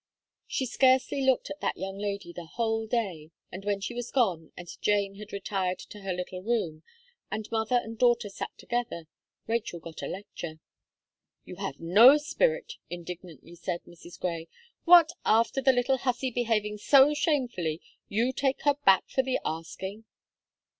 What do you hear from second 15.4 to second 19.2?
the little hussy behaving so shamefully, you take her back